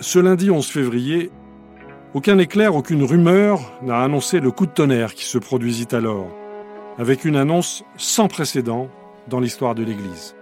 [0.00, 1.30] Ce lundi 11 février,
[2.14, 6.28] aucun éclair, aucune rumeur n'a annoncé le coup de tonnerre qui se produisit alors,
[6.98, 8.88] avec une annonce sans précédent
[9.28, 10.34] dans l'histoire de l'Église.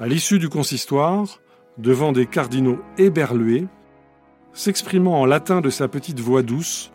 [0.00, 1.40] À l'issue du consistoire,
[1.78, 3.68] devant des cardinaux éberlués,
[4.52, 6.90] s'exprimant en latin de sa petite voix douce,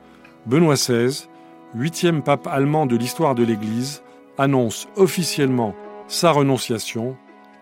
[0.45, 1.27] Benoît XVI,
[1.73, 4.03] huitième pape allemand de l'histoire de l'Église,
[4.37, 5.73] annonce officiellement
[6.07, 7.15] sa renonciation,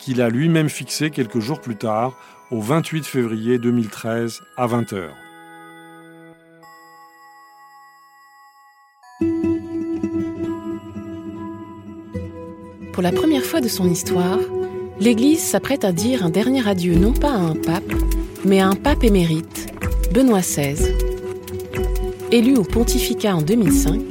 [0.04, 2.18] qu'il a lui-même fixée quelques jours plus tard,
[2.52, 5.10] au 28 février 2013 à 20h.
[12.92, 14.40] Pour la première fois de son histoire,
[15.00, 17.94] l'Église s'apprête à dire un dernier adieu non pas à un pape,
[18.44, 19.74] mais à un pape émérite,
[20.14, 20.94] Benoît XVI.
[22.32, 24.02] Élu au pontificat en 2005,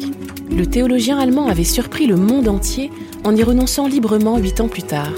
[0.51, 2.91] le théologien allemand avait surpris le monde entier
[3.25, 5.13] en y renonçant librement huit ans plus tard.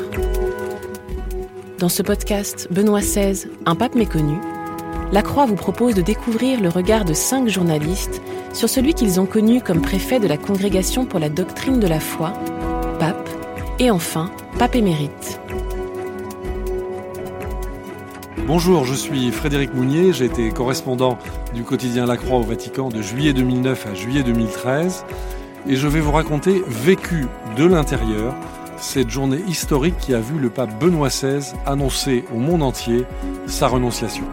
[1.80, 4.38] Dans ce podcast Benoît XVI, un pape méconnu,
[5.10, 8.22] La Croix vous propose de découvrir le regard de cinq journalistes
[8.52, 11.98] sur celui qu'ils ont connu comme préfet de la Congrégation pour la doctrine de la
[11.98, 12.32] foi,
[13.00, 13.28] pape,
[13.80, 15.40] et enfin, pape émérite.
[18.46, 21.18] Bonjour, je suis Frédéric Mounier, j'ai été correspondant
[21.54, 25.04] du quotidien La Croix au Vatican de juillet 2009 à juillet 2013
[25.68, 28.34] et je vais vous raconter Vécu de l'intérieur,
[28.78, 33.04] cette journée historique qui a vu le pape Benoît XVI annoncer au monde entier
[33.46, 34.24] sa renonciation.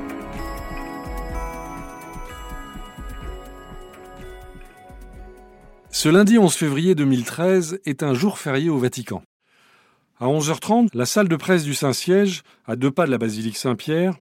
[5.89, 9.21] Ce lundi 11 février 2013 est un jour férié au Vatican.
[10.19, 14.15] À 11h30, la salle de presse du Saint-Siège, à deux pas de la basilique Saint-Pierre,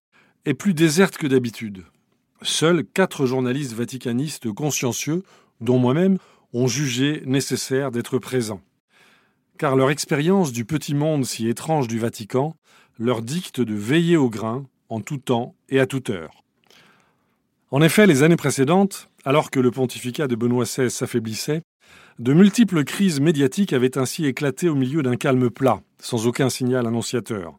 [0.45, 1.85] est plus déserte que d'habitude.
[2.43, 5.23] Seuls quatre journalistes vaticanistes consciencieux,
[5.61, 6.19] dont moi-même,
[6.53, 8.63] ont jugé nécessaire d'être présents.
[9.61, 12.57] Car leur expérience du petit monde si étrange du Vatican
[12.99, 16.45] leur dicte de veiller au grain en tout temps et à toute heure.
[17.71, 21.61] En effet, les années précédentes, alors que le pontificat de Benoît XVI s'affaiblissait,
[22.19, 26.87] de multiples crises médiatiques avaient ainsi éclaté au milieu d'un calme plat, sans aucun signal
[26.87, 27.59] annonciateur.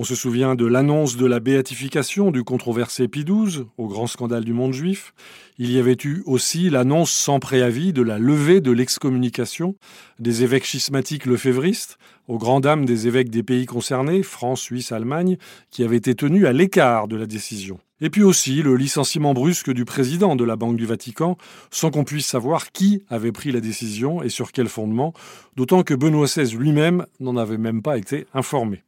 [0.00, 4.44] On se souvient de l'annonce de la béatification du controversé Pie XII, au grand scandale
[4.44, 5.12] du monde juif.
[5.58, 9.74] Il y avait eu aussi l'annonce sans préavis de la levée de l'excommunication
[10.20, 11.98] des évêques schismatiques lefévristes,
[12.28, 15.36] aux grandes dames des évêques des pays concernés, France, Suisse, Allemagne,
[15.72, 17.80] qui avaient été tenus à l'écart de la décision.
[18.00, 21.36] Et puis aussi le licenciement brusque du président de la Banque du Vatican,
[21.72, 25.12] sans qu'on puisse savoir qui avait pris la décision et sur quel fondement,
[25.56, 28.84] d'autant que Benoît XVI lui-même n'en avait même pas été informé.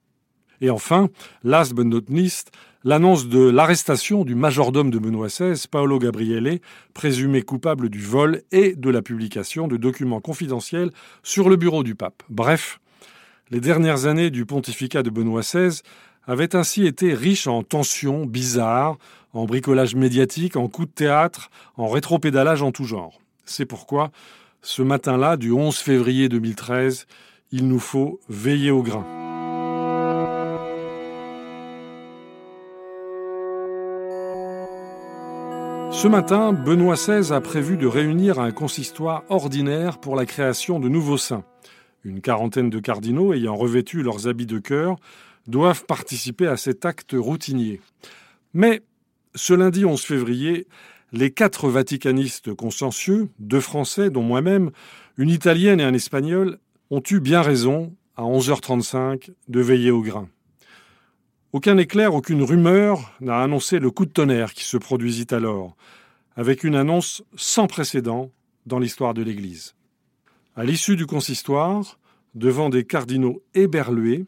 [0.60, 1.08] Et enfin,
[1.42, 2.50] last but not least,
[2.84, 6.60] l'annonce de l'arrestation du majordome de Benoît XVI, Paolo Gabriele,
[6.94, 10.90] présumé coupable du vol et de la publication de documents confidentiels
[11.22, 12.22] sur le bureau du pape.
[12.28, 12.80] Bref,
[13.50, 15.80] les dernières années du pontificat de Benoît XVI
[16.26, 18.98] avait ainsi été riche en tensions bizarres,
[19.32, 23.20] en bricolage médiatique, en coups de théâtre, en rétropédalage en tout genre.
[23.44, 24.10] C'est pourquoi,
[24.62, 27.06] ce matin-là, du 11 février 2013,
[27.52, 29.29] il nous faut veiller au grain.
[35.92, 40.88] Ce matin, Benoît XVI a prévu de réunir un consistoire ordinaire pour la création de
[40.88, 41.44] nouveaux saints.
[42.04, 44.96] Une quarantaine de cardinaux ayant revêtu leurs habits de cœur
[45.46, 47.80] doivent participer à cet acte routinier.
[48.54, 48.82] Mais
[49.34, 50.68] ce lundi 11 février,
[51.12, 54.70] les quatre vaticanistes consciencieux, deux Français dont moi-même,
[55.18, 56.58] une Italienne et un Espagnol,
[56.90, 60.28] ont eu bien raison, à 11h35, de veiller au grain.
[61.52, 65.76] Aucun éclair, aucune rumeur n'a annoncé le coup de tonnerre qui se produisit alors,
[66.36, 68.30] avec une annonce sans précédent
[68.66, 69.74] dans l'histoire de l'Église.
[70.54, 71.98] À l'issue du consistoire,
[72.34, 74.26] devant des cardinaux éberlués,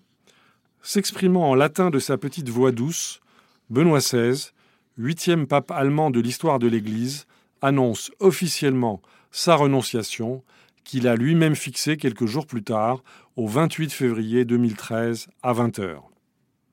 [0.84, 3.20] S'exprimant en latin de sa petite voix douce,
[3.70, 4.50] Benoît XVI,
[4.98, 7.26] huitième pape allemand de l'histoire de l'Église,
[7.60, 10.42] annonce officiellement sa renonciation,
[10.82, 13.04] qu'il a lui-même fixée quelques jours plus tard,
[13.36, 16.11] au 28 février 2013 à 20h.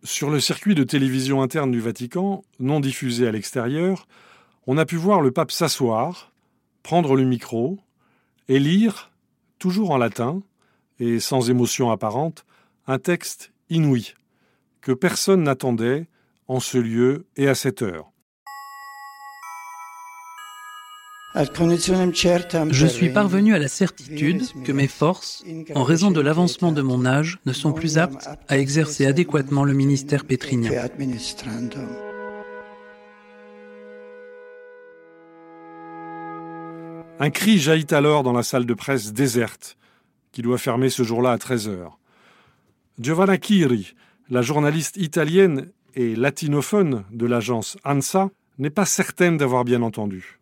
[0.03, 4.07] Sur le circuit de télévision interne du Vatican, non diffusé à l'extérieur,
[4.65, 6.31] on a pu voir le pape s'asseoir,
[6.83, 7.79] prendre le micro
[8.47, 9.11] et lire,
[9.57, 10.41] toujours en latin
[10.99, 12.45] et sans émotion apparente,
[12.87, 14.13] un texte inouï,
[14.79, 16.07] que personne n'attendait
[16.47, 18.09] en ce lieu et à cette heure.
[22.71, 25.43] Je suis parvenu à la certitude que mes forces,
[25.73, 29.73] en raison de l'avancement de mon âge, ne sont plus aptes à exercer adéquatement le
[29.73, 30.71] ministère pétrinien.
[37.21, 39.77] Un cri jaillit alors dans la salle de presse déserte,
[40.33, 41.99] qui doit fermer ce jour-là à 13 heures.
[42.99, 43.95] Giovanna Chiri,
[44.29, 50.38] la journaliste italienne et latinophone de l'agence ANSA, n'est pas certaine d'avoir bien entendu.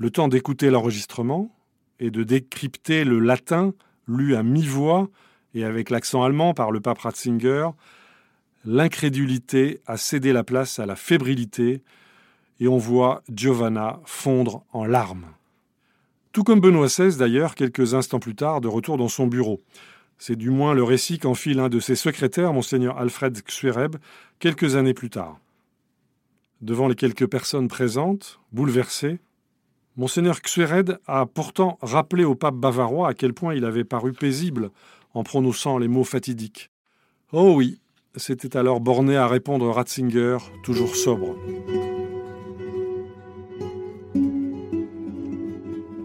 [0.00, 1.54] Le temps d'écouter l'enregistrement
[1.98, 3.74] et de décrypter le latin
[4.08, 5.10] lu à mi-voix
[5.52, 7.68] et avec l'accent allemand par le pape Ratzinger,
[8.64, 11.82] l'incrédulité a cédé la place à la fébrilité
[12.60, 15.26] et on voit Giovanna fondre en larmes.
[16.32, 19.60] Tout comme Benoît XVI d'ailleurs, quelques instants plus tard, de retour dans son bureau.
[20.16, 23.96] C'est du moins le récit qu'en file un de ses secrétaires, monseigneur Alfred Xuereb,
[24.38, 25.38] quelques années plus tard.
[26.62, 29.18] Devant les quelques personnes présentes, bouleversées,
[29.96, 34.70] monseigneur Xuered a pourtant rappelé au pape bavarois à quel point il avait paru paisible
[35.14, 36.70] en prononçant les mots fatidiques.
[37.32, 37.80] Oh oui,
[38.16, 41.36] c'était alors borné à répondre Ratzinger, toujours sobre.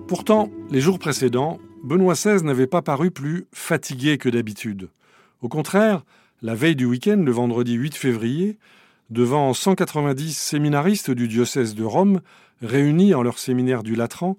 [0.07, 4.89] Pourtant, les jours précédents, Benoît XVI n'avait pas paru plus fatigué que d'habitude.
[5.41, 6.03] Au contraire,
[6.41, 8.57] la veille du week-end, le vendredi 8 février,
[9.09, 12.21] devant 190 séminaristes du diocèse de Rome,
[12.61, 14.37] réunis en leur séminaire du Latran,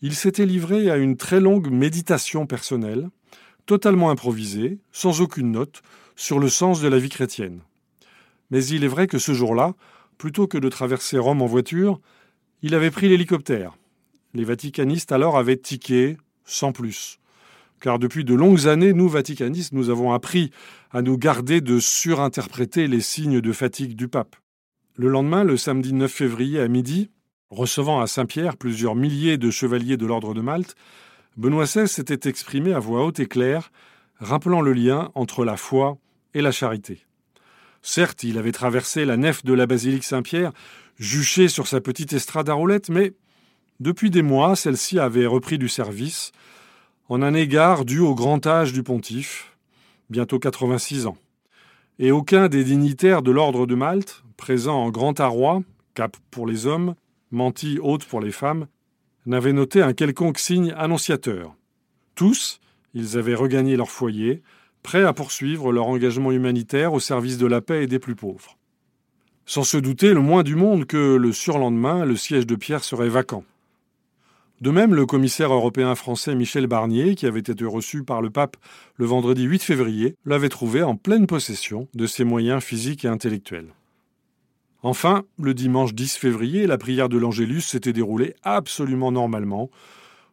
[0.00, 3.08] il s'était livré à une très longue méditation personnelle,
[3.66, 5.82] totalement improvisée, sans aucune note,
[6.16, 7.60] sur le sens de la vie chrétienne.
[8.50, 9.74] Mais il est vrai que ce jour-là,
[10.18, 12.00] plutôt que de traverser Rome en voiture,
[12.62, 13.76] il avait pris l'hélicoptère.
[14.34, 17.18] Les vaticanistes alors avaient tiqué sans plus.
[17.80, 20.50] Car depuis de longues années, nous, vaticanistes, nous avons appris
[20.90, 24.36] à nous garder de surinterpréter les signes de fatigue du pape.
[24.94, 27.10] Le lendemain, le samedi 9 février à midi,
[27.52, 30.74] recevant à Saint-Pierre plusieurs milliers de chevaliers de l'ordre de Malte,
[31.36, 33.70] Benoît XVI s'était exprimé à voix haute et claire,
[34.18, 35.98] rappelant le lien entre la foi
[36.34, 37.04] et la charité.
[37.82, 40.52] Certes, il avait traversé la nef de la basilique Saint-Pierre,
[40.98, 43.12] juché sur sa petite estrade à roulettes, mais
[43.80, 46.32] depuis des mois, celle-ci avait repris du service,
[47.08, 49.56] en un égard dû au grand âge du pontife,
[50.08, 51.18] bientôt 86 ans.
[51.98, 55.62] Et aucun des dignitaires de l'ordre de Malte, présents en grand arroi,
[55.94, 56.94] cap pour les hommes,
[57.32, 58.68] menti haute pour les femmes,
[59.26, 61.54] n'avait noté un quelconque signe annonciateur.
[62.14, 62.60] Tous,
[62.94, 64.42] ils avaient regagné leur foyer,
[64.82, 68.58] prêts à poursuivre leur engagement humanitaire au service de la paix et des plus pauvres.
[69.46, 73.08] Sans se douter le moins du monde que le surlendemain, le siège de Pierre serait
[73.08, 73.44] vacant.
[74.60, 78.56] De même, le commissaire européen français Michel Barnier, qui avait été reçu par le pape
[78.96, 83.72] le vendredi 8 février, l'avait trouvé en pleine possession de ses moyens physiques et intellectuels.
[84.82, 89.70] Enfin, le dimanche 10 février, la prière de l'Angélus s'était déroulée absolument normalement,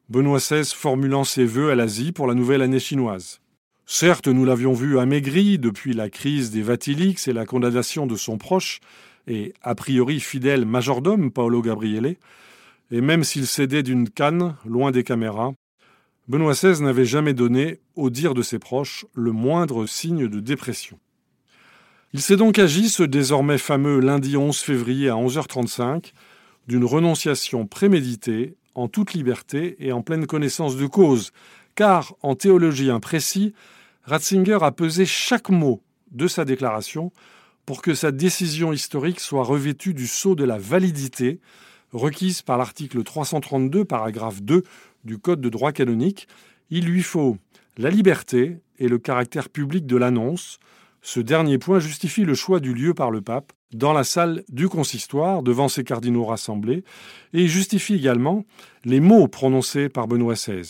[0.09, 3.41] Benoît XVI formulant ses vœux à l'Asie pour la nouvelle année chinoise.
[3.85, 8.39] Certes, nous l'avions vu amaigri depuis la crise des Vatilix et la condamnation de son
[8.39, 8.79] proche
[9.27, 12.15] et a priori fidèle majordome Paolo Gabriele,
[12.89, 15.53] et même s'il cédait d'une canne, loin des caméras,
[16.27, 20.99] Benoît XVI n'avait jamais donné, au dire de ses proches, le moindre signe de dépression.
[22.11, 26.11] Il s'est donc agi, ce désormais fameux lundi 11 février à 11h35,
[26.67, 31.31] d'une renonciation préméditée, en toute liberté et en pleine connaissance de cause,
[31.75, 33.53] car, en théologie imprécis,
[34.05, 37.11] Ratzinger a pesé chaque mot de sa déclaration
[37.67, 41.39] pour que sa décision historique soit revêtue du sceau de la validité,
[41.93, 44.63] requise par l'article 332, paragraphe 2
[45.03, 46.27] du Code de droit canonique,
[46.71, 47.37] il lui faut
[47.77, 50.59] la liberté et le caractère public de l'annonce.
[51.01, 54.67] Ce dernier point justifie le choix du lieu par le pape dans la salle du
[54.67, 56.83] consistoire devant ses cardinaux rassemblés
[57.33, 58.45] et justifie également
[58.83, 60.69] les mots prononcés par Benoît XVI.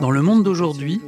[0.00, 1.00] Dans le monde d'aujourd'hui,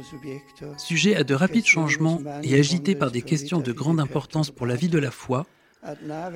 [0.77, 4.75] sujet à de rapides changements et agité par des questions de grande importance pour la
[4.75, 5.45] vie de la foi,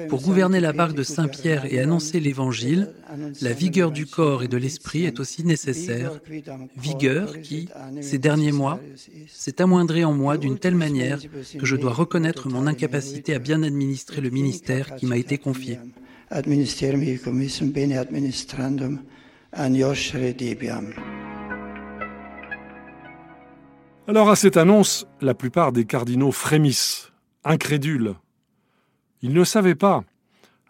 [0.09, 2.93] pour gouverner la barque de Saint-Pierre et annoncer l'Évangile,
[3.41, 6.19] la vigueur du corps et de l'esprit est aussi nécessaire,
[6.77, 7.69] vigueur qui,
[8.01, 8.79] ces derniers mois,
[9.27, 11.19] s'est amoindrie en moi d'une telle manière
[11.57, 15.79] que je dois reconnaître mon incapacité à bien administrer le ministère qui m'a été confié.
[24.09, 27.11] Alors à cette annonce, la plupart des cardinaux frémissent,
[27.43, 28.15] incrédules.
[29.21, 30.03] Ils ne savaient pas,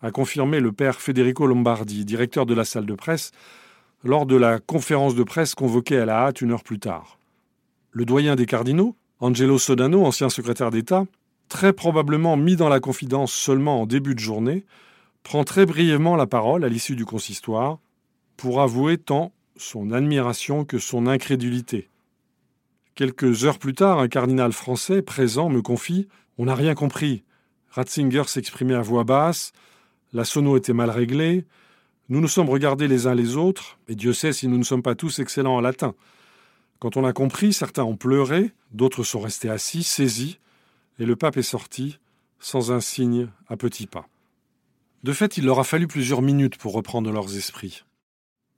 [0.02, 3.32] a confirmé le père Federico Lombardi, directeur de la salle de presse,
[4.04, 7.18] lors de la conférence de presse convoquée à la hâte une heure plus tard.
[7.92, 11.06] Le doyen des cardinaux, Angelo Sodano, ancien secrétaire d'État,
[11.50, 14.66] très probablement mis dans la confidence seulement en début de journée,
[15.24, 17.80] prend très brièvement la parole à l'issue du consistoire
[18.38, 21.90] pour avouer tant son admiration que son incrédulité.
[22.96, 27.24] Quelques heures plus tard, un cardinal français présent me confie On n'a rien compris.
[27.72, 29.54] Ratzinger s'exprimait à voix basse,
[30.14, 31.46] la sono était mal réglée,
[32.10, 34.82] nous nous sommes regardés les uns les autres, et Dieu sait si nous ne sommes
[34.82, 35.94] pas tous excellents en latin.
[36.80, 40.40] Quand on a compris, certains ont pleuré, d'autres sont restés assis, saisis,
[41.00, 42.00] et le pape est sorti,
[42.40, 44.08] sans un signe, à petits pas.
[45.04, 47.84] De fait, il leur a fallu plusieurs minutes pour reprendre leurs esprits.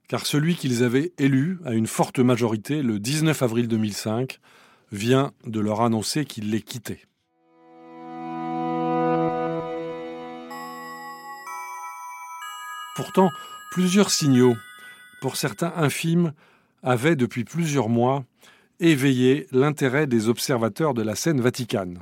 [0.07, 4.39] Car celui qu'ils avaient élu à une forte majorité le 19 avril 2005
[4.91, 7.01] vient de leur annoncer qu'il les quittait.
[12.99, 13.31] Pourtant,
[13.71, 14.57] plusieurs signaux,
[15.21, 16.33] pour certains infimes,
[16.83, 18.25] avaient depuis plusieurs mois
[18.81, 21.99] éveillé l'intérêt des observateurs de la scène vaticane.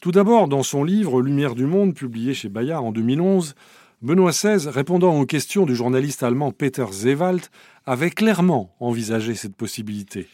[0.00, 3.54] Tout d'abord, dans son livre Lumière du monde, publié chez Bayard en 2011,
[4.00, 7.42] Benoît XVI, répondant aux questions du journaliste allemand Peter Zewald,
[7.84, 10.28] avait clairement envisagé cette possibilité.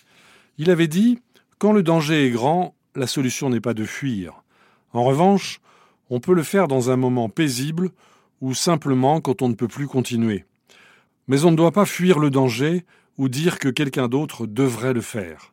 [0.59, 1.19] Il avait dit
[1.59, 4.45] Quand le danger est grand, la solution n'est pas de fuir.
[4.93, 5.61] En revanche,
[6.09, 7.91] on peut le faire dans un moment paisible
[8.41, 10.45] ou simplement quand on ne peut plus continuer.
[11.29, 12.85] Mais on ne doit pas fuir le danger
[13.19, 15.53] ou dire que quelqu'un d'autre devrait le faire.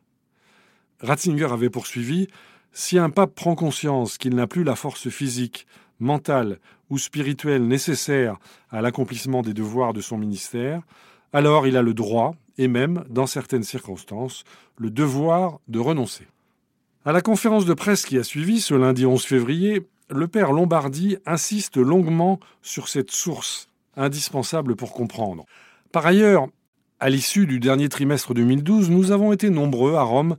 [1.00, 2.28] Ratzinger avait poursuivi
[2.72, 5.66] Si un pape prend conscience qu'il n'a plus la force physique,
[6.00, 6.58] mentale
[6.90, 8.36] ou spirituelle nécessaire
[8.70, 10.82] à l'accomplissement des devoirs de son ministère,
[11.32, 14.44] alors il a le droit, et même, dans certaines circonstances,
[14.78, 16.26] le devoir de renoncer.
[17.04, 21.16] À la conférence de presse qui a suivi ce lundi 11 février, le père Lombardi
[21.26, 25.44] insiste longuement sur cette source indispensable pour comprendre.
[25.92, 26.48] Par ailleurs,
[27.00, 30.36] à l'issue du dernier trimestre 2012, nous avons été nombreux à Rome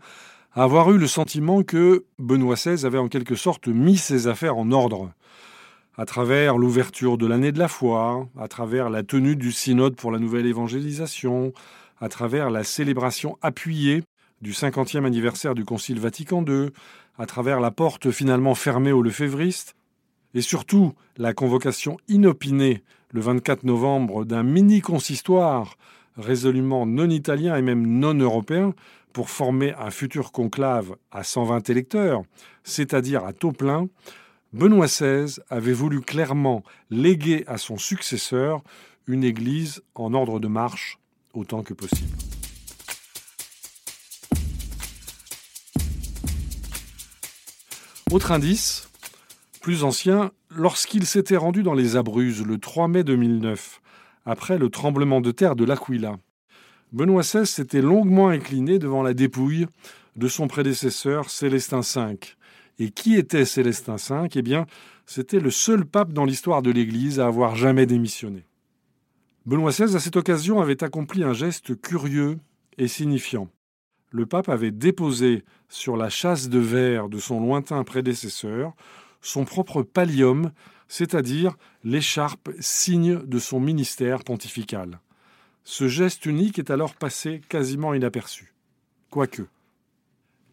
[0.54, 4.58] à avoir eu le sentiment que Benoît XVI avait en quelque sorte mis ses affaires
[4.58, 5.12] en ordre.
[5.98, 10.12] À travers l'ouverture de l'année de la foi, à travers la tenue du synode pour
[10.12, 11.54] la nouvelle évangélisation,
[12.00, 14.04] à travers la célébration appuyée
[14.42, 16.70] du 50e anniversaire du Concile Vatican II,
[17.18, 19.76] à travers la porte finalement fermée aux lefévristes,
[20.34, 25.78] et surtout la convocation inopinée le 24 novembre d'un mini-consistoire
[26.18, 28.74] résolument non italien et même non européen
[29.14, 32.24] pour former un futur conclave à 120 électeurs,
[32.64, 33.88] c'est-à-dire à taux plein,
[34.52, 38.62] Benoît XVI avait voulu clairement léguer à son successeur
[39.08, 41.00] une Église en ordre de marche
[41.34, 42.35] autant que possible.
[48.12, 48.88] Autre indice,
[49.62, 53.82] plus ancien, lorsqu'il s'était rendu dans les Abruzzes le 3 mai 2009,
[54.26, 56.18] après le tremblement de terre de l'Aquila,
[56.92, 59.66] Benoît XVI s'était longuement incliné devant la dépouille
[60.16, 62.20] de son prédécesseur Célestin V.
[62.78, 64.68] Et qui était Célestin V Eh bien,
[65.08, 68.46] c'était le seul pape dans l'histoire de l'Église à avoir jamais démissionné.
[69.48, 72.38] Benoît XVI, à cette occasion, avait accompli un geste curieux
[72.78, 73.50] et signifiant
[74.16, 78.74] le pape avait déposé sur la chasse de verre de son lointain prédécesseur
[79.22, 80.52] son propre pallium,
[80.88, 85.02] c'est-à-dire l'écharpe signe de son ministère pontifical.
[85.66, 88.54] Ce geste unique est alors passé quasiment inaperçu.
[89.10, 89.42] Quoique.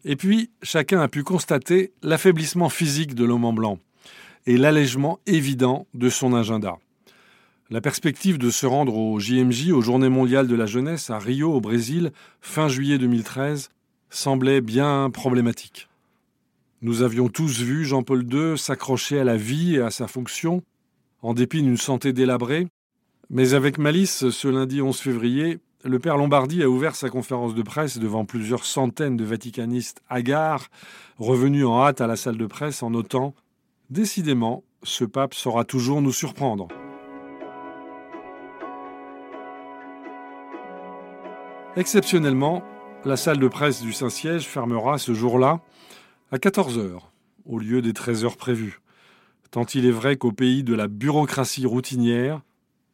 [0.03, 3.79] Et puis, chacun a pu constater l'affaiblissement physique de l'homme en blanc
[4.45, 6.79] et l'allègement évident de son agenda.
[7.73, 11.51] La perspective de se rendre au JMJ, aux Journées mondiales de la jeunesse, à Rio,
[11.51, 13.71] au Brésil, fin juillet 2013,
[14.11, 15.89] semblait bien problématique.
[16.83, 20.61] Nous avions tous vu Jean-Paul II s'accrocher à la vie et à sa fonction,
[21.23, 22.67] en dépit d'une santé délabrée,
[23.31, 27.63] mais avec malice, ce lundi 11 février, le père Lombardi a ouvert sa conférence de
[27.63, 30.67] presse devant plusieurs centaines de vaticanistes hagards,
[31.17, 33.33] revenus en hâte à la salle de presse en notant
[33.89, 36.67] Décidément, ce pape saura toujours nous surprendre.
[41.75, 42.63] Exceptionnellement,
[43.03, 45.59] la salle de presse du Saint-Siège fermera ce jour-là
[46.31, 46.99] à 14 h
[47.45, 48.79] au lieu des 13 heures prévues.
[49.49, 52.41] Tant il est vrai qu'au pays de la bureaucratie routinière,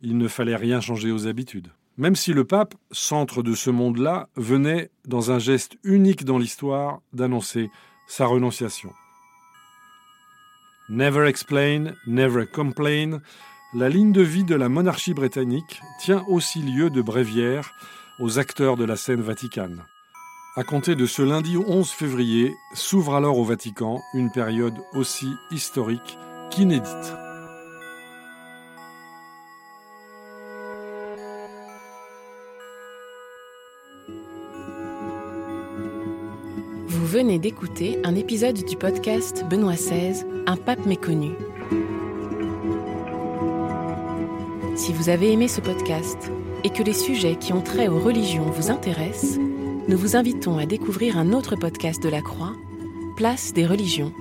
[0.02, 1.68] il ne fallait rien changer aux habitudes.
[1.98, 7.02] Même si le pape, centre de ce monde-là, venait, dans un geste unique dans l'histoire,
[7.12, 7.70] d'annoncer
[8.08, 8.94] sa renonciation.
[10.88, 13.20] Never explain, never complain,
[13.74, 17.74] la ligne de vie de la monarchie britannique tient aussi lieu de bréviaire
[18.20, 19.84] aux acteurs de la scène vaticane.
[20.56, 26.18] À compter de ce lundi 11 février, s'ouvre alors au Vatican une période aussi historique
[26.50, 27.14] qu'inédite.
[36.88, 41.32] Vous venez d'écouter un épisode du podcast Benoît XVI, Un pape méconnu.
[44.76, 46.32] Si vous avez aimé ce podcast,
[46.64, 49.40] et que les sujets qui ont trait aux religions vous intéressent,
[49.88, 52.56] nous vous invitons à découvrir un autre podcast de la Croix,
[53.16, 54.14] Place des religions